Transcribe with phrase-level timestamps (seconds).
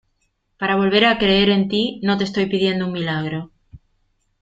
[0.59, 1.99] para volver a creer en ti.
[2.01, 3.51] no te estoy pidiendo un milagro